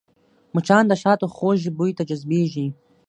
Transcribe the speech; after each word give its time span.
مچان 0.53 0.83
د 0.87 0.93
شاتو 1.01 1.25
خوږ 1.35 1.61
بوی 1.77 1.91
ته 1.97 2.03
جذبېږي 2.09 2.67